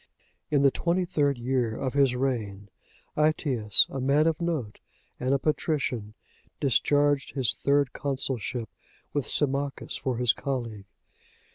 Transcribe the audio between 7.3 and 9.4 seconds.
his third consulship with